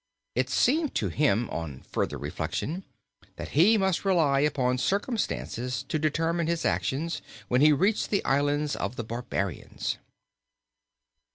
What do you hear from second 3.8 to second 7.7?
rely upon circumstances to determine his actions when